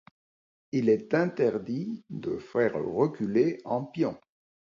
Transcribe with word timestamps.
Il 0.71 0.89
est 0.89 1.13
interdit 1.13 2.03
de 2.09 2.39
faire 2.39 2.73
reculer 2.73 3.61
un 3.65 3.83
pion. 3.83 4.19